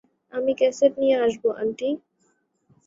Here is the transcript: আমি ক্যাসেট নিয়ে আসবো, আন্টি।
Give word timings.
আমি 0.33 0.51
ক্যাসেট 0.53 0.93
নিয়ে 1.01 1.15
আসবো, 1.25 1.49
আন্টি। 1.61 1.89